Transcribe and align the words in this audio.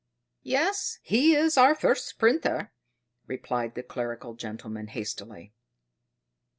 "Yes, 0.41 0.97
he 1.03 1.35
is 1.35 1.59
our 1.59 1.75
first 1.75 2.17
printer," 2.17 2.71
replied 3.27 3.75
the 3.75 3.83
clerical 3.83 4.33
gentleman 4.33 4.87
hastily. 4.87 5.53